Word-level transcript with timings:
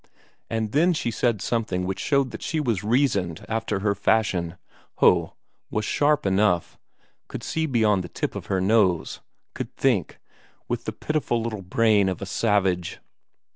And 0.49 0.71
then 0.71 0.93
she 0.93 1.11
said 1.11 1.43
something 1.43 1.85
which 1.85 1.99
showed 1.99 2.31
that 2.31 2.41
she 2.41 2.59
was 2.59 2.83
reasoned 2.83 3.45
after 3.47 3.81
her 3.81 3.93
fashion 3.93 4.55
ho, 4.95 5.35
was 5.69 5.85
sharp 5.85 6.25
enough, 6.25 6.79
could 7.27 7.43
see 7.43 7.67
beyond 7.67 8.03
the 8.03 8.09
tip 8.09 8.33
of 8.33 8.47
her 8.47 8.59
nose; 8.59 9.19
could 9.53 9.75
think, 9.75 10.17
with 10.67 10.85
the 10.85 10.91
pitiful 10.91 11.43
little 11.43 11.61
brain 11.61 12.09
of 12.09 12.19
a 12.19 12.25
savage. 12.25 12.97